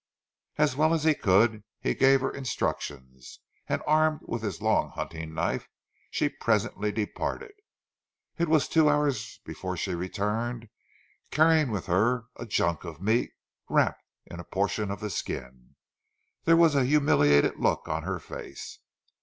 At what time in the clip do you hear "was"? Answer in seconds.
8.49-8.67, 16.57-16.73